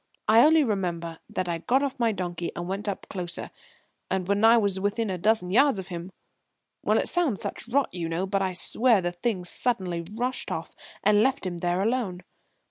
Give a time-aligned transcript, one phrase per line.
[0.27, 3.51] I only remember that I got off my donkey and went up closer,
[4.09, 6.09] and when I was within a dozen yards of him
[6.81, 10.73] well, it sounds such rot, you know, but I swear the things suddenly rushed off
[11.03, 12.23] and left him there alone.